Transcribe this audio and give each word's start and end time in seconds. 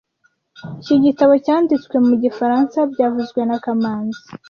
Iki 0.81 0.95
gitabo 1.05 1.33
cyanditswe 1.45 1.95
mu 2.07 2.13
gifaransa 2.23 2.77
byavuzwe 2.91 3.41
na 3.49 3.57
kamanzi 3.63 4.21